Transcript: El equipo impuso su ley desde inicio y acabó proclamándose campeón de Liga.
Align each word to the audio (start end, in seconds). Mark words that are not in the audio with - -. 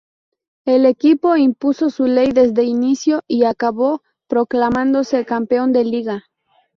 El 0.65 0.87
equipo 0.87 1.35
impuso 1.37 1.91
su 1.91 2.05
ley 2.05 2.31
desde 2.31 2.63
inicio 2.63 3.21
y 3.27 3.43
acabó 3.45 4.01
proclamándose 4.27 5.25
campeón 5.25 5.73
de 5.73 5.83
Liga. 5.85 6.23